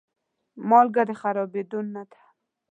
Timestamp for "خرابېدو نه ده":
1.21-2.19